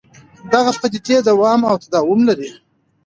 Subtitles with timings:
[0.53, 2.49] دغه پدیدې دوام او تداوم لري.